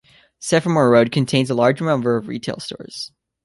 [0.39, 3.11] Semaphore Road contains a large number of retail stores.